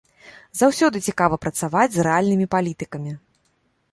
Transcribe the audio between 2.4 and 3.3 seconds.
палітыкамі.